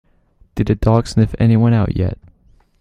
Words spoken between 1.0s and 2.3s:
sniff anyone out yet?